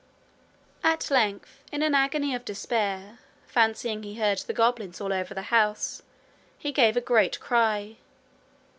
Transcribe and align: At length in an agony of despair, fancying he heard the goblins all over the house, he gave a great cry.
At 0.83 1.11
length 1.11 1.63
in 1.71 1.83
an 1.83 1.93
agony 1.93 2.33
of 2.33 2.43
despair, 2.43 3.19
fancying 3.45 4.01
he 4.01 4.15
heard 4.15 4.39
the 4.39 4.51
goblins 4.51 4.99
all 4.99 5.13
over 5.13 5.35
the 5.35 5.43
house, 5.53 6.01
he 6.57 6.71
gave 6.71 6.97
a 6.97 7.01
great 7.01 7.39
cry. 7.39 7.97